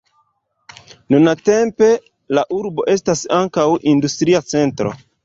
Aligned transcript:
Nuntempe 1.15 1.89
la 2.37 2.45
urbo 2.61 2.87
estas 2.95 3.21
ankaŭ 3.41 3.67
industria 3.93 4.43
centro. 4.55 4.95